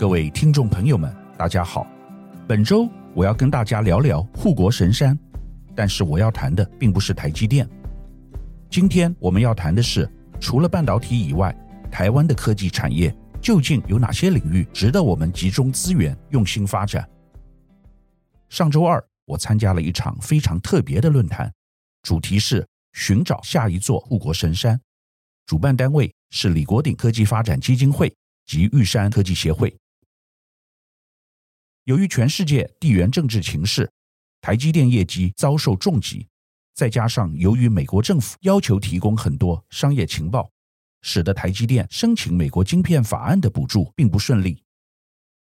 [0.00, 1.86] 各位听众朋友们，大家好。
[2.48, 5.16] 本周我要跟大家聊聊护国神山，
[5.76, 7.68] 但是我要谈的并不是台积电。
[8.70, 10.10] 今天我们要谈的是，
[10.40, 11.54] 除了半导体以外，
[11.90, 17.06] 台湾的科技产业究竟有哪些领域值得我们集中资源、用心发展？
[18.48, 21.52] 上周二，我参加了一场非常特别的论坛，
[22.04, 24.80] 主题是寻找下一座护国神山，
[25.44, 28.10] 主办单位是李国鼎科技发展基金会
[28.46, 29.76] 及玉山科技协会。
[31.90, 33.90] 由于全世界地缘政治情势，
[34.40, 36.28] 台积电业绩遭受重击，
[36.72, 40.48] 再加上由于美国政府要求提供很多商业情报，
[41.02, 44.62] 使得台积电申请美国晶片法案的补助并不顺利。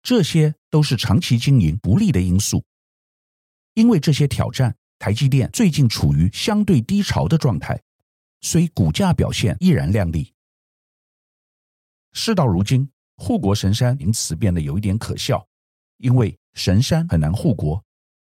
[0.02, 2.64] 这些都是长期经营不利的因素。
[3.74, 7.78] 因为这些挑战，台积电最近处于相对低潮的状态，
[8.40, 10.34] 虽股价表现依然亮丽。
[12.14, 15.46] 事到如今，护国神山因此变得有一点可笑。
[16.00, 17.82] 因为神山很难护国，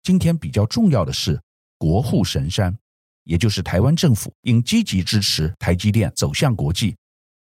[0.03, 1.41] 今天比较重要的是
[1.79, 2.77] 国护神山，
[3.25, 6.97] 也就是台湾政府应积极支持台积电走向国际，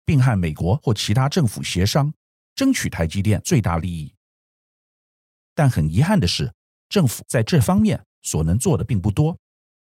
[0.05, 2.13] 并和美国或其他政府协商，
[2.55, 4.13] 争取台积电最大利益。
[5.55, 6.53] 但很遗憾的是，
[6.89, 9.39] 政府在这方面所能做的并不多，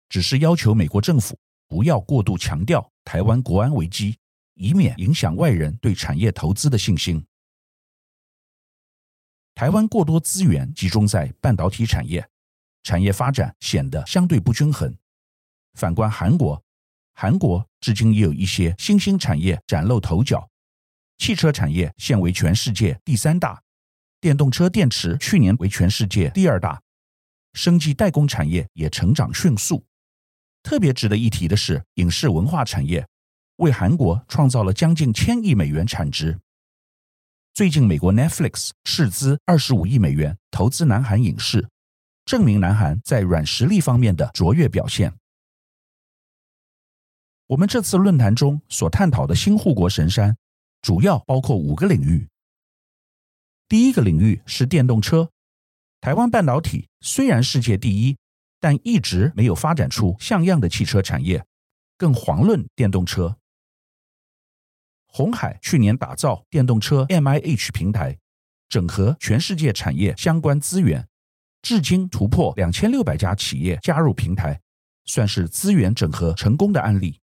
[0.08, 4.18] 只是要求美国政府不要过度强调台湾国安危机，
[4.56, 7.26] 以免影响外人对产业投资的信心。
[9.56, 12.28] 台湾过多资源集中在半导体产业，
[12.82, 14.96] 产业发展显得相对不均衡。
[15.76, 16.64] 反观韩国，
[17.14, 20.50] 韩国至今也有一些新兴产业崭露头角。
[21.20, 23.62] 汽车产业现为全世界第三大，
[24.20, 26.82] 电动车电池去年为全世界第二大，
[27.54, 29.86] 生技代工产业也成长迅速。
[30.64, 33.08] 特别值得一提的是，影视文化产业
[33.58, 36.40] 为韩国创造了将近千亿美元产值。
[37.54, 41.70] 最近，美国 Netflix 斥资二十五亿美元投资南韩影视，
[42.26, 45.14] 证明南韩在软实力方面的卓越表现。
[47.46, 50.36] 我们这次论坛中所探讨的新护国神山，
[50.82, 52.28] 主要包括五个领域。
[53.68, 55.30] 第一个领域是电动车，
[56.02, 58.18] 台湾半导体虽然世界第一，
[58.60, 61.46] 但一直没有发展出像样的汽车产业，
[62.00, 63.38] 更遑论电动车。
[65.16, 68.18] 鸿海去年打造电动车 MIH 平台，
[68.68, 71.08] 整合全世界产业相关资源，
[71.62, 74.60] 至今突破两千六百家企业加入平台，
[75.06, 77.20] 算是资源整合成功的案例。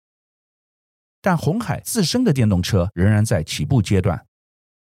[1.21, 4.21] 但鸿海自身的电动车仍然在起步阶段。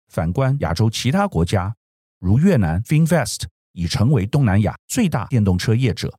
[0.10, 1.76] 反观亚洲其他国家，
[2.20, 6.16] 如越南 Finvest 已成为东南亚最大电动车业者，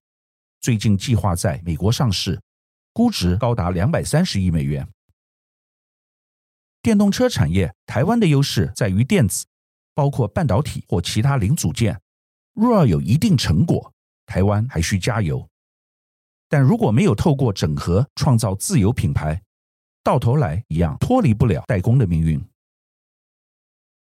[0.60, 2.40] 最近计划在美国上市，
[2.92, 4.88] 估值高达两百三十亿美元。
[6.82, 9.46] 电动车产业，台湾的优势在于电子，
[9.94, 12.00] 包括半导体或其他零组件。
[12.54, 13.94] 若要有一定成果，
[14.26, 15.48] 台湾还需加油。
[16.48, 19.40] 但如果没有透过整合创造自有品牌，
[20.02, 22.44] 到头来一样脱离不了代工的命运。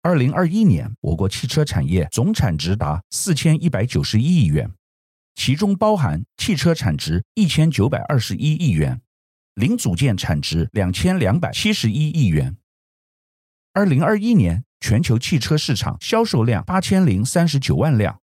[0.02, 4.70] 二零二一年，我国汽车产业总产值达四千一百九十一亿元，
[5.34, 9.02] 其中包含汽车产值一千九百二十一亿元，
[9.54, 12.56] 零组件产值两千两百七十一亿元。
[13.72, 18.20] 二零二一年全球汽车市场销售量八千零三十九万辆，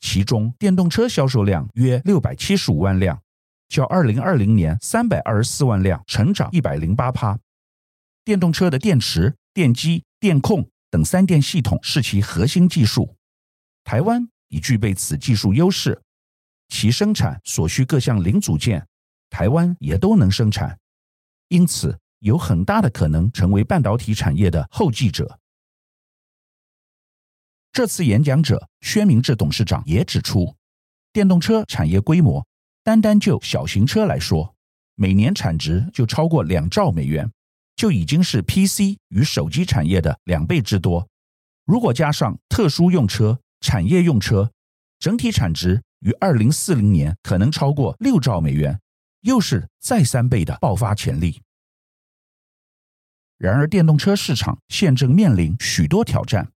[0.00, 3.22] 其中电动车销售量约六百七十五万辆，
[3.68, 7.38] 较二零二零年三百二十四万辆成长一百零八趴。
[8.24, 13.14] 电动车的电池、电机、电控等三电系统是其核心技术，
[13.84, 16.00] 台湾已具备此技术优势，
[16.68, 18.86] 其生产所需各项零组件，
[19.28, 20.78] 台湾也都能生产，
[21.48, 25.38] 因此，有很大的可能成为半导体产业的后继者。
[27.72, 30.56] 这次演讲者薛明志董事长也指出，
[31.12, 32.46] 电动车产业规模，
[32.82, 34.54] 单单就小型车来说，
[34.96, 37.30] 每年产值就超过两兆美元，
[37.76, 41.08] 就已经是 PC 与手机产业的两倍之多。
[41.64, 44.50] 如果加上特殊用车、产业用车，
[44.98, 48.80] 整体产值于二零四零年可能超过六兆美元，
[49.20, 51.40] 又是再三倍的爆发潜力。
[53.38, 56.50] 然而，电动车市场现正面临许多挑战。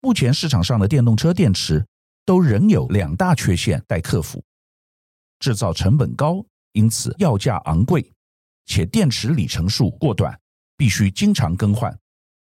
[0.00, 1.84] 目前市场上的电动车电池
[2.26, 4.44] 都仍有两大缺陷待克服：
[5.40, 8.02] 制造成本高，因此要价昂贵；
[8.66, 10.38] 且电池里程数过短，
[10.76, 11.98] 必须经常更换，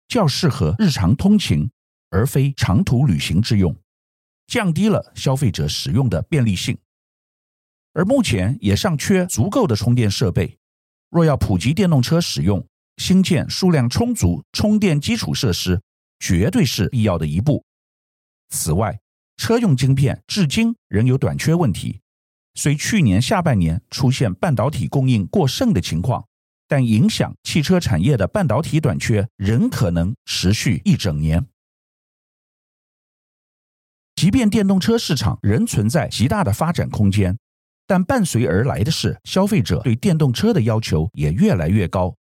[0.09, 1.71] 较适合日常通勤
[2.09, 3.73] 而非长途旅行之用，
[4.47, 6.77] 降低了消费者使用的便利性。
[7.93, 10.59] 而目前也尚缺足够的充电设备，
[11.09, 12.63] 若要普及电动车使用，
[12.97, 15.81] 新建数量充足充电基础设施，
[16.19, 17.63] 绝对是必要的一步。
[18.49, 18.99] 此外，
[19.37, 22.01] 车用晶片至今仍有短缺问题。
[22.55, 26.25] 虽去年下半年出现半导体供应过剩的情况，
[26.67, 31.45] 但影响汽车产业的半导体短缺仍可能持续一整年。
[34.15, 37.37] 即便电动车市场仍存在极大的发展空间，
[37.85, 42.15] 但伴随而来的是消费者对电动车的要求也越来越高，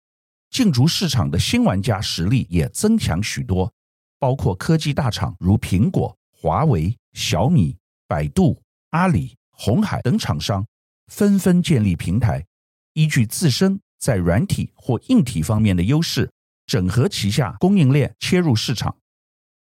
[0.49, 3.71] 竞逐市场的新玩家实力也增强许多，
[4.19, 7.77] 包括科技大厂如苹果、华为、小米、
[8.07, 8.61] 百度、
[8.91, 9.35] 阿里。
[9.59, 10.63] 红海等厂商
[11.07, 12.45] 纷纷建立平台，
[12.93, 16.29] 依据自身在软体或硬体方面的优势，
[16.67, 18.95] 整合旗下供应链切入市场。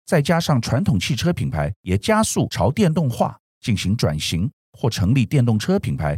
[0.05, 6.17] 再加上传统汽车品牌也加速朝电动化进行转型或成立电动车品牌，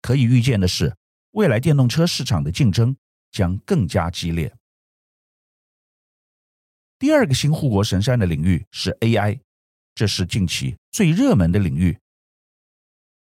[0.00, 0.94] 可以预见的是，
[1.32, 2.96] 未来电动车市场的竞争
[3.30, 4.54] 将更加激烈。
[6.98, 9.40] 第二个新护国神山的领域是 AI，
[9.94, 11.98] 这是近期最热门的领域。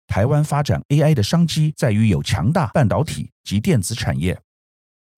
[0.06, 4.42] 台湾发展 AI 的商机在于有强大半导体及电子产业，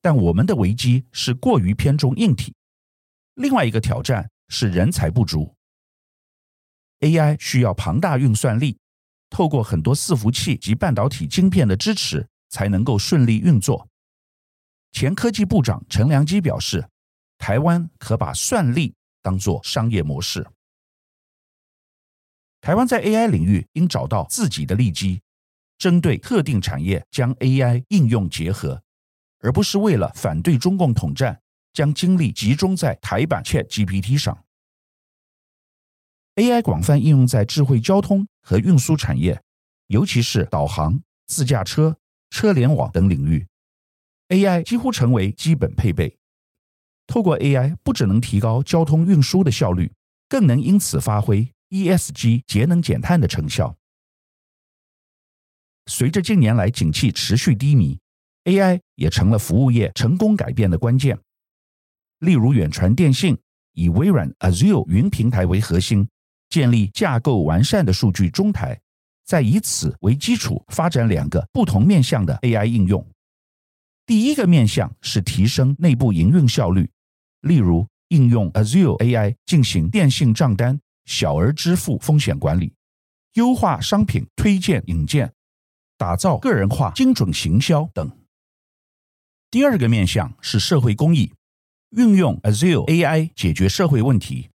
[0.01, 2.55] 但我们的危机是过于偏重硬体。
[3.35, 5.55] 另外一个挑战是人才不足。
[7.01, 8.79] AI 需要庞大运算力，
[9.31, 13.89] 透过很多伺服器及半导体晶片的支持，才能够顺利运作。
[14.93, 16.87] 前科技部长陈良基表示，
[17.39, 20.47] 台湾可把算力当作商业模式。
[22.61, 25.21] 台湾在 AI 领域应找到自己的利基，
[25.79, 28.83] 针对特定产业将 AI 应用结合，
[29.41, 31.41] 而不是为了反对中共统战，
[31.73, 34.45] 将精力集中在台版 ChatGPT 上。
[36.37, 39.43] AI 广泛应用在智慧交通和运输产业，
[39.89, 41.99] 尤其是导航、自驾车、
[42.31, 43.47] 车联网等领域
[44.29, 46.17] ，AI 几乎成为基本配备。
[47.07, 49.93] 透过 AI，不只能提高交通运输的效率，
[50.29, 51.53] 更能因此发挥。
[51.71, 53.77] ESG 节能减碳的成效。
[55.87, 57.99] 随着近年来景气持续低迷
[58.45, 61.19] ，AI 也成了服务业成功改变的关键。
[62.19, 63.37] 例如，远传电信
[63.73, 66.09] 以微软 Azure 云平台为核心，
[66.51, 68.81] 建立架构完善的数据中台，
[69.25, 73.05] 再以此为基础发展两个不同面向的 AI 应用。
[74.07, 76.91] 第一个面向是提升内部营运效率，
[77.41, 80.81] 例如应用 Azure AI 进行电信账单。
[81.05, 82.75] 小额支付风险管理，
[83.33, 85.33] 优化商品推荐引荐，
[85.99, 88.09] 打造个人化精准行销等。
[89.51, 91.33] 第二个面向是社会公益，
[91.91, 94.51] 运用 Azure AI 解决社会问题。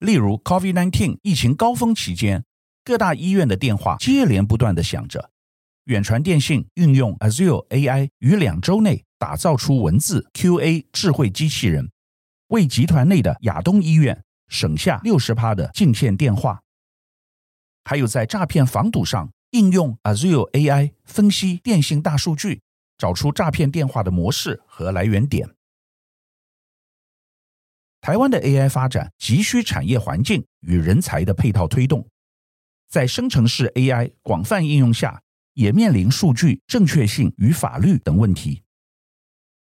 [0.00, 2.44] 例如，COVID-19 疫情高峰期间，
[2.84, 5.30] 各大医院的电话接连不断地响着，
[5.84, 11.90] 远传电信运用 Azure AI 于两周内打造出文字 QA 智慧机器人，
[12.48, 14.22] 为集团内的亚东医院。
[14.52, 16.60] 省下六十趴的进线电话，
[17.84, 22.60] 还有在诈骗防堵上应用 Azure AI 分析电信大数据，
[22.98, 25.48] 找出诈骗电话的模式和来源点。
[28.00, 32.08] 台湾的 AI 发展急需产业环境与人才的配套推动，
[32.88, 35.22] 在生成式 AI 广泛应用下，
[35.54, 38.62] 也面临数据正确性与法律等问题，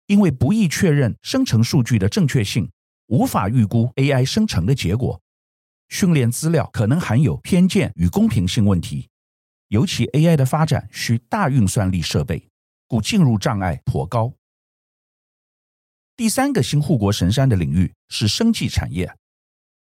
[0.06, 2.70] 因为不易确认生成数据的正确性。
[3.08, 5.22] 无法预估 AI 生成的结果，
[5.88, 9.08] 训练资料可能含有偏见与公平性问题，
[9.68, 12.50] 尤其 AI 的发展需大运算力设备，
[12.86, 14.34] 故进入障碍颇高。
[16.18, 19.16] 第三个新护国神山的领域是生技产业，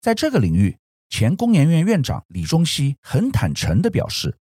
[0.02, 4.40] 在这个领域，前工研院院长李中熙很坦诚地表示，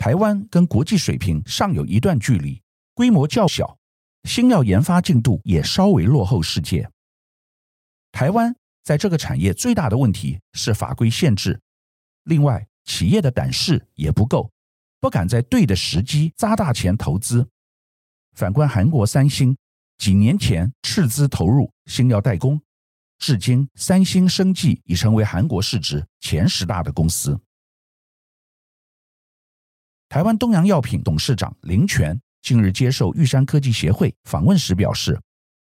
[0.00, 2.62] 台湾跟国际水平尚有一段距离，
[2.94, 3.76] 规模较小，
[4.24, 6.90] 新药研发进度也稍微落后世界。
[8.10, 11.60] 台湾在这个产业最大的问题是法规限制，
[12.24, 14.50] 另外企业的胆识也不够，
[15.00, 17.46] 不敢在对的时机砸大钱投资。
[18.32, 19.54] 反观韩国三星，
[19.98, 22.58] 几年前斥资投入新药代工，
[23.18, 27.38] 至今三星生技已成为韩国市值前十大的公司。
[30.10, 35.16] 台湾东洋药品董事长林权近日接受玉山科技协会访问时表示。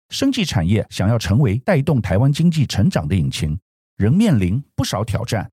[0.09, 3.59] 生技产业想要成为带动台湾经济成长的引擎，
[3.95, 5.51] 仍面临不少挑战。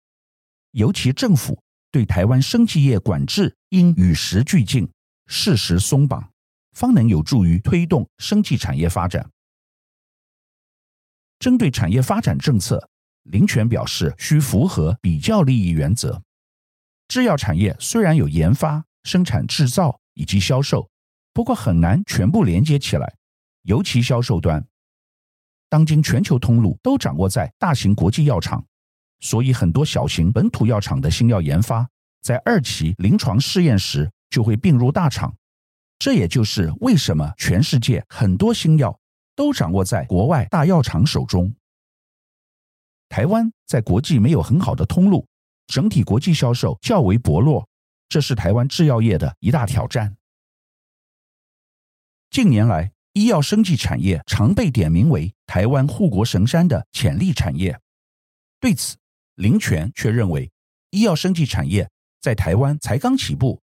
[0.72, 1.58] 尤其政府
[1.90, 4.86] 对台湾生技业管制应与时俱进，
[5.28, 6.30] 适时松绑，
[6.72, 9.30] 方能有助于推动生技产业发展。
[11.38, 12.90] 针对产业发展政策，
[13.22, 16.22] 林权表示需符合比较利益原则。
[17.08, 20.88] 制药产业虽然有研发、生产、制造以及销售，
[21.32, 23.14] 不过很难全部连接起来。
[23.62, 24.66] 尤其销售端，
[25.68, 28.64] 当今全球通路都掌握在大型国际药厂，
[29.20, 31.88] 所以很多小型本土药厂的新药研发，
[32.20, 35.34] 在二期临床试验时就会并入大厂。
[35.99, 38.99] 这也就是为什么全世界很多新药
[39.34, 41.54] 都掌握在国外大药厂手中。
[43.08, 45.26] 台湾在国际没有很好的通路，
[45.66, 47.68] 整体国际销售较为薄弱，
[48.09, 50.16] 这是台湾制药业的一大挑战。
[52.30, 57.80] 近年来，医药生技产业常被点名为台湾护国神山的潜力产业。
[58.61, 58.97] 对此，
[59.37, 60.50] 林权却认为，
[60.90, 61.88] 医药生技产业
[62.21, 63.61] 在台湾才刚起步，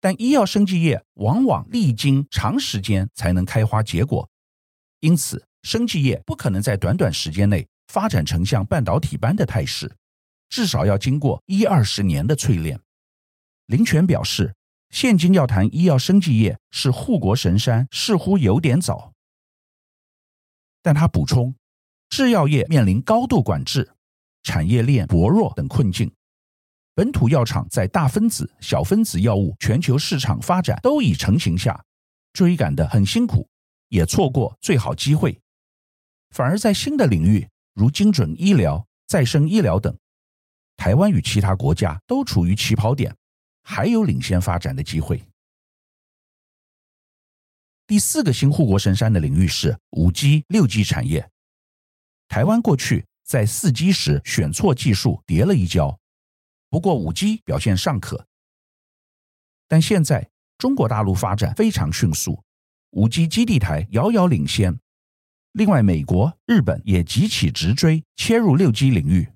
[0.00, 4.28] 但医药生技业往往历经长时间才能开花结果，
[5.00, 9.94] 因此，生技业不可能在短短时间内发展成像半导体般的态势，
[10.54, 12.78] 至少要经过一二十年的淬炼。
[13.66, 14.54] 林权表示。
[14.90, 19.12] 现今要谈医药生技业是护国神山，似乎有点早。
[20.82, 21.56] 但他补充，
[22.10, 23.90] 制药业面临高度管制、
[24.44, 26.12] 产业链薄弱等困境，
[26.94, 31.84] 本土药厂在大分子、小分子药物全球市场发展都已成型下，
[32.32, 33.48] 追赶得很辛苦，
[33.88, 35.40] 也错过最好机会。
[36.30, 39.98] 反而在新的领域，如精准医疗、再生医疗等，
[40.76, 43.16] 台湾与其他国家都处于起跑点。
[43.66, 45.26] 还有领先发展的机会。
[47.86, 51.30] 第四个新护国神山的领域是五 G、六 G 产业。
[52.28, 55.98] 台湾过去在四 G 时选错技术，跌了一跤。
[56.68, 58.26] 不过五 G 表现尚可。
[59.66, 60.28] 但现在
[60.58, 62.44] 中国大陆发展非常迅速，
[62.90, 64.78] 五 G 基地台遥遥领先。
[65.52, 69.30] 另外，美国、日本也急起直追，切入六 G 领域。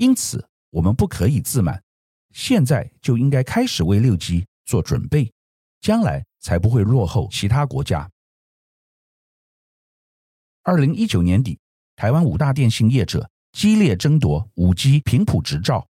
[0.00, 1.82] 因此，我们不可以自满。
[2.32, 5.30] 现在就应该开始为六 G 做准备，
[5.82, 8.10] 将来才不会落后其他国家。
[10.62, 11.58] 二零一九年底，
[11.96, 15.86] 台湾五大电信业者激烈争夺五 G 频谱执照，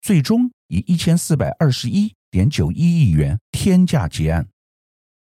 [0.00, 4.48] 最终以一千四百二十一点九一亿元天价结案。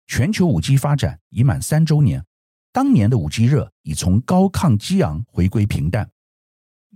[0.08, 2.26] 全球五 G 发展已满三周年，
[2.72, 6.10] 当年的五 G 热已从高亢激昂回归平淡，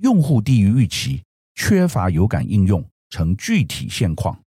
[0.01, 1.23] 用户低于预期，
[1.55, 2.89] 缺乏有感应用。
[3.11, 4.43] 成具体现况。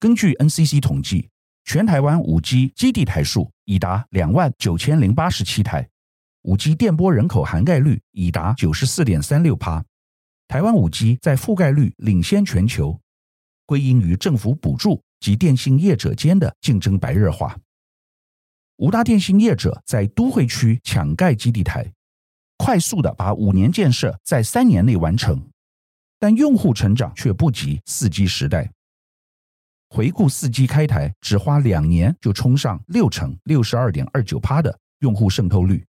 [0.00, 1.28] 根据 NCC 统计，
[1.64, 5.86] 全台湾 5G 基地台数已达两万九千零八十七台
[6.44, 9.84] ，5G 电波人口涵盖率已达九十四点三六趴。
[10.48, 12.98] 台湾 5G 在覆盖率领先全球，
[13.66, 17.60] 归因于政府补助及电信业者间的竞争白热化。
[18.76, 21.92] 五大电信业者在都会区抢盖基地台，
[22.64, 25.50] 快速地把五年建设在三年内完成。
[26.20, 28.70] 但用户成长却不及四 G 时代。
[29.88, 35.84] 回顾四 G 开台只花两年就冲上六成六十二点二九趴的用户渗透率，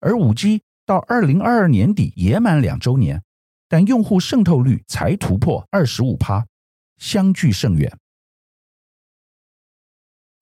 [0.00, 3.22] 而五 G 到二零二二年底也满两周年，
[3.66, 6.46] 但用户渗透率才突破二十五趴，
[6.98, 7.98] 相距甚远。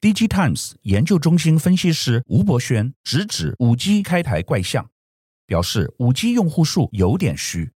[0.01, 4.91] DIG Times 研究中心分析师吴博轩直指五 G 开台怪象，
[5.47, 7.73] 表示五 G 用户数有点虚。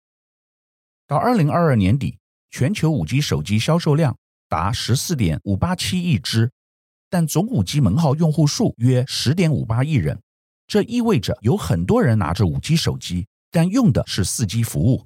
[1.06, 2.18] 到二零二二年底，
[2.50, 4.18] 全球五 G 手机销售量
[4.50, 6.52] 达十四点五八七亿只，
[7.10, 10.22] 但总五 G 门号用户数约十点五八亿人。
[10.66, 15.06] 这意味着有很多人拿着五 G 手机，但用的是四 G 服务。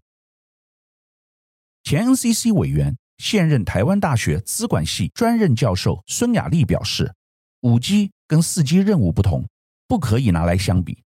[1.83, 7.13] 前 NCC 委员、现任台湾大学资管系专任教授孙雅丽表示，
[7.61, 9.47] 五 G 跟四 G 任务不同，
[9.87, 11.03] 不可以拿来相比。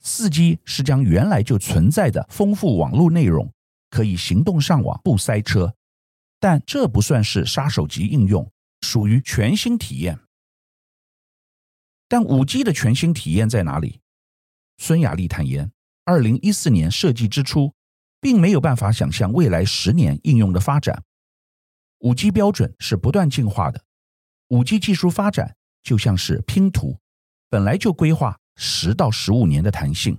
[0.00, 3.52] 四 G 是将原来就存在的丰富网络内容。
[3.90, 5.74] 可以行动上网不塞车，
[6.38, 8.48] 但这不算是杀手级应用，
[8.82, 10.20] 属于全新体验。
[12.06, 14.00] 但五 G 的全新体验在哪里？
[14.78, 15.72] 孙雅丽坦言，
[16.04, 17.74] 二零一四年设计之初，
[18.20, 21.02] 并没有办法想象未来十年应用的发展。
[21.98, 23.82] 五 G 标准是不断进化的，
[24.50, 26.96] 五 G 技术发展就像是拼图，
[27.48, 30.18] 本来就规划十到十五年的弹性。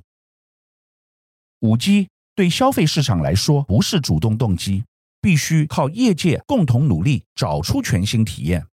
[1.60, 2.10] 五 G。
[2.34, 4.86] 对消费市场来说，不是主动动机，
[5.20, 8.66] 必须靠业界共同努力找出全新体验。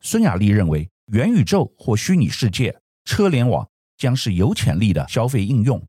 [0.00, 5.86] 孙雅丽认为，元宇宙或虚拟世界、车联网将是有潜力的消费应用，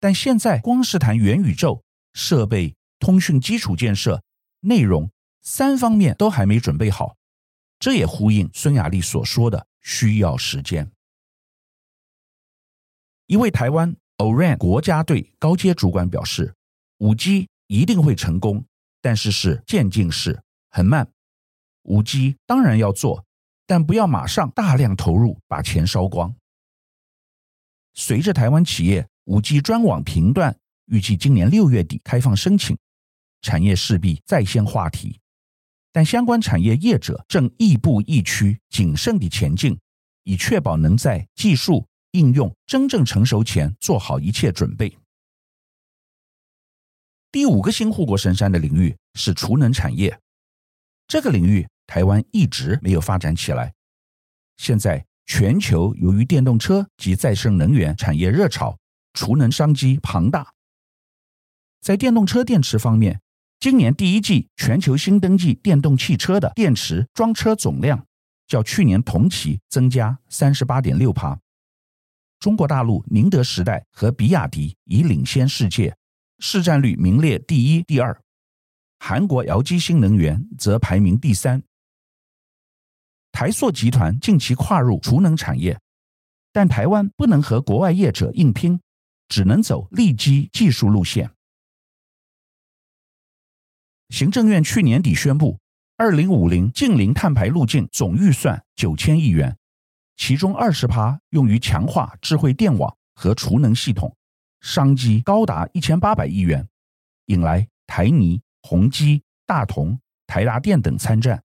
[0.00, 1.82] 但现在光是谈元宇宙，
[2.14, 4.24] 设备、通讯基础建设、
[4.60, 5.10] 内容
[5.42, 7.16] 三方面都还没准备好，
[7.78, 10.90] 这也呼应孙雅丽所说的需要时间。
[13.30, 13.94] 一位台湾。
[14.16, 16.52] O-RAN 国家队高阶主管表示
[16.98, 18.66] ，5G 一定会成功，
[19.00, 21.08] 但是是渐进式，很慢。
[21.84, 23.24] 5G 当然要做，
[23.68, 26.34] 但不要马上大量投入，把钱烧光。
[27.94, 32.76] 随着台湾企业 5G 专网频段预计今年六月底开放申请，
[33.40, 35.20] 产业势必再掀话题。
[35.92, 39.78] 但相关产业业者正亦步亦趋，谨慎地前进，
[40.24, 44.96] 以确保能在技术应用真正成熟前做好一切准备。
[47.32, 50.20] 第五个新护国神山的领域是储能产业，
[51.06, 53.72] 这个领域台湾一直没有发展起来。
[54.56, 58.76] 现在全球由于电动车及再生能源产业热潮，
[59.14, 60.52] 储能商机庞大。
[61.80, 63.20] 在电动车电池方面，
[63.60, 68.04] 今年第一季全球新登记电动汽车的电池装车总量，
[68.48, 71.38] 较去年同期增加三十八点六趴。
[72.40, 75.94] 中国大陆宁德时代和比亚迪已领先世界，
[76.38, 78.18] 市占率名列第一、第二。
[78.98, 81.62] 韩国 LG 新能源则排名第三。
[83.30, 85.78] 台塑集团近期跨入储能产业，
[86.50, 88.80] 但台湾不能和国外业者硬拼，
[89.28, 91.30] 只能走利基技术路线。
[94.08, 95.60] 行政院去年底宣布，
[95.98, 99.56] 二零五零净零碳排路径总预算九千亿元，
[100.20, 104.14] 其中二十趴用于强化智慧电网和储能系统，
[104.60, 106.68] 商机高达一千八百亿元，
[107.24, 111.42] 引来台泥、宏基、大同、台达电等参战，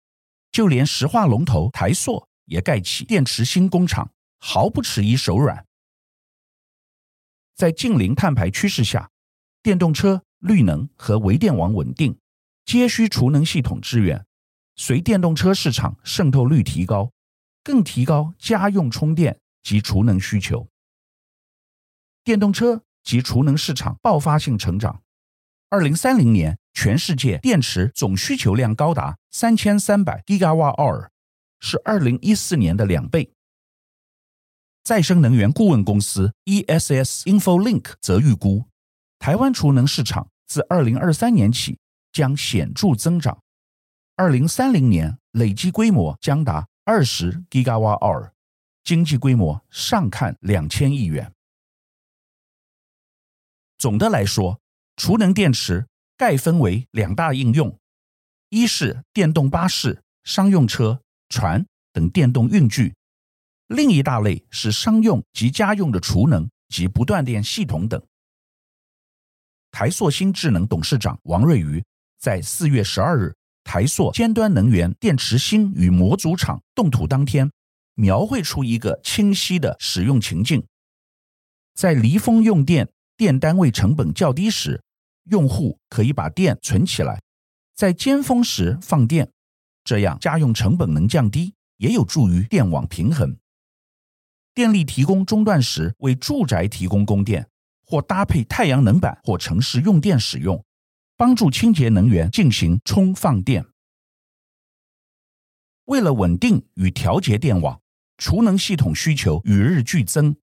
[0.52, 5.64] 就连石化龙头台塑也盖起电池新工厂，毫不迟疑手软。
[7.54, 9.12] 在近零碳排趋势下，
[9.62, 12.18] 电动车、绿能和微电网稳定。
[12.66, 14.26] 皆需储能系统支援，
[14.76, 17.12] 随电动车市场渗透率提高，
[17.64, 20.68] 更提高家用充电及储能需求。
[22.24, 25.02] 电动车及储能市场爆发性成长，
[25.70, 31.10] 二零三零年全世界电池总需求量高达三千三百 Gigawatt-hour，
[31.60, 33.34] 是二零一四年的两倍。
[34.84, 38.66] 再生能源顾问公司 ESS InfoLink 则预估，
[39.18, 41.80] 台湾储能市场自二零二三年起。
[42.14, 43.42] 将显著增长，
[44.16, 48.34] 二零三零年累计规模将达二十 ggawa 二
[48.84, 51.34] 经济规模上看两千亿元。
[53.78, 54.60] 总的来说，
[54.98, 57.80] 储能电池概分为两大应用：
[58.50, 62.94] 一是电动巴士、商用车、船等电动运具；
[63.68, 68.06] 另一大类是商用及家用的储能及不断电系统等。
[69.72, 71.82] 台塑新智能董事长王瑞瑜。
[72.20, 77.52] 在四月十二日，台塑尖端能源电池芯与模组厂动土当天，
[77.96, 80.64] 描绘出一个清晰的使用情境：
[81.74, 84.84] 在离峰用电、电单位成本较低时，
[85.26, 87.22] 用户可以把电存起来，
[87.74, 89.32] 在尖峰时放电，
[89.84, 93.38] 这样家用成本能降低，也有助于电网平衡。
[94.54, 97.48] 电力提供中断时，为住宅提供供电，
[97.86, 100.64] 或搭配太阳能板或城市用电使用。
[101.16, 103.66] 帮助清洁能源进行充放电。
[105.86, 107.82] 为了稳定与调节电网，
[108.18, 110.36] 储能系统需求与日俱增，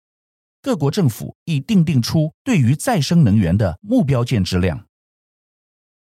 [0.60, 4.86] 各国政府已定定出对于再生能源的目标建置量。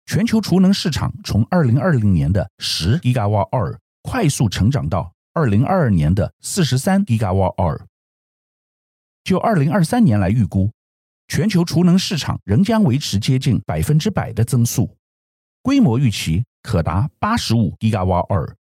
[0.06, 7.86] 全球储能市场从二零二零年的十 Gigawatt-hour 快速成长到二零二二年的四十三 Gigawatt-hour。
[9.26, 10.72] 就二零二三年来预估。
[11.28, 14.98] 全球储能市场仍将维持接近百分之百的增速，
[15.62, 18.56] 规模预期可达八十五 Gigawatt-hour。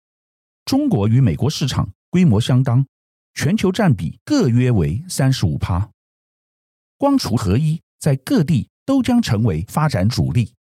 [0.64, 2.87] 中国与美国市场规模相当，
[3.35, 5.90] 全球占比各约为三十五趴。
[6.96, 10.55] 光储合一在各地都将成为发展主力，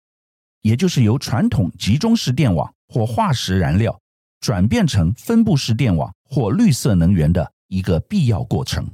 [0.62, 4.00] 也就是由传统集中式电网或化石燃料
[4.40, 8.90] 转变成分布式电网或绿色能源的一个必要过程。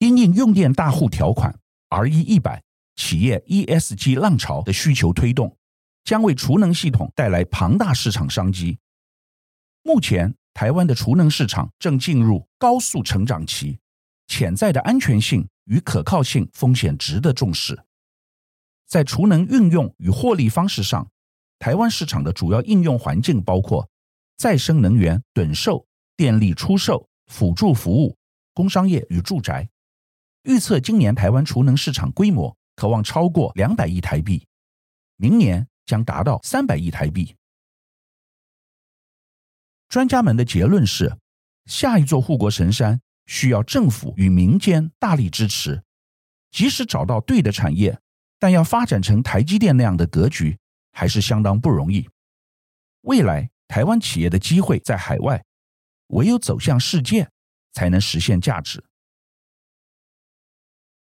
[0.00, 1.54] 因应用电大户条款
[1.90, 2.62] RE 一百
[2.96, 5.54] 企业 ESG 浪潮的需求推动，
[6.04, 8.78] 将为储能系统带来庞大市场商机。
[9.82, 13.78] 目前，台湾的储能市场正进入高速成长期，
[14.26, 17.78] 潜在的安全性与可靠性风险值得重视。
[18.86, 21.06] 在储能运用与获利方式上，
[21.58, 23.86] 台湾市场的主要应用环境包括
[24.38, 25.86] 再生能源趸售、
[26.16, 28.16] 电力出售、辅助服务、
[28.54, 29.68] 工商业与住宅。
[30.42, 34.46] 预测今年台湾储能市场规模可望超过两百亿台币，
[35.16, 37.36] 明年将达到三百亿台币。
[39.88, 41.18] 专家们的结论是，
[41.66, 45.82] 下一座护国神山需要政府与民间大力支持。
[46.50, 48.00] 即使找到对的产业，
[48.38, 50.58] 但要发展成台积电那样的格局，
[50.92, 52.08] 还是相当不容易。
[53.02, 55.44] 未来台湾企业的机会在海外，
[56.08, 57.30] 唯有走向世界，
[57.72, 58.82] 才能实现价值。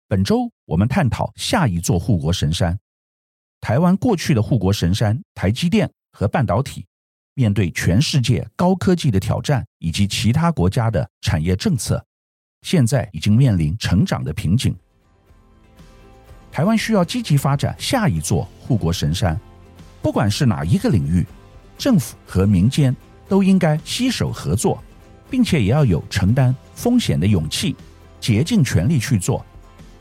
[0.09, 2.79] 本周我们探讨下一座护国神山——
[3.59, 6.85] 台湾过去的护国神山台积电和半导体，
[7.33, 12.01] 面对全世界高科技的挑战以及其他国家的产业政策，
[12.61, 14.73] 现在已经面临成长的瓶颈。
[16.53, 19.37] 台湾需要积极发展下一座护国神山，
[20.01, 21.27] 不管是哪一个领域，
[21.77, 22.95] 政府和民间
[23.27, 24.81] 都应该携手合作，
[25.29, 27.75] 并且也要有承担风险的勇气，
[28.21, 29.45] 竭尽全力去做。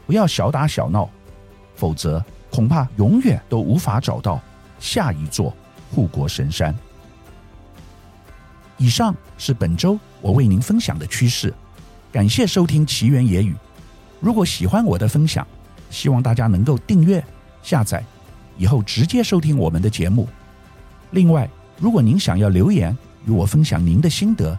[0.06, 1.08] 不要小打小闹，
[1.74, 4.40] 否则恐怕永远都无法找到
[4.78, 5.54] 下一座
[5.92, 6.74] 护国神山。
[8.78, 11.52] 以上是本周我为您分享的趋势，
[12.12, 13.54] 感谢收听奇缘野语。
[14.20, 15.46] 如果喜欢我的分享，
[15.90, 17.22] 希望大家能够订阅、
[17.62, 18.04] 下载，
[18.56, 20.28] 以后直接收听我们的节目。
[21.10, 24.58] 另外，如果您想要留言与我分享您的心得，